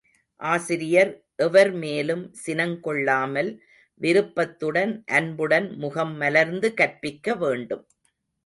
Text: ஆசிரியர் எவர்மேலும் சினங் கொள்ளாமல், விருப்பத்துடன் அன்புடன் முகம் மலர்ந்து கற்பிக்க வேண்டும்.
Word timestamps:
ஆசிரியர் 0.39 1.11
எவர்மேலும் 1.43 2.23
சினங் 2.45 2.75
கொள்ளாமல், 2.79 3.51
விருப்பத்துடன் 4.01 4.93
அன்புடன் 5.11 5.69
முகம் 5.77 6.15
மலர்ந்து 6.17 6.73
கற்பிக்க 6.73 7.35
வேண்டும். 7.35 7.85